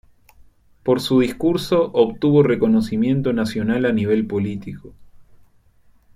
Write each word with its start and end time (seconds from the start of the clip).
Por 0.81 0.99
su 0.99 1.19
discurso 1.19 1.91
obtuvo 1.93 2.41
reconocimiento 2.41 3.33
nacional 3.33 3.85
a 3.85 3.91
nivel 3.91 4.25
político. 4.25 4.95